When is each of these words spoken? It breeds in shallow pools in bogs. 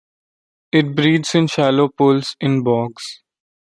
It 0.71 0.95
breeds 0.95 1.35
in 1.35 1.45
shallow 1.45 1.87
pools 1.89 2.35
in 2.41 2.63
bogs. 2.63 3.21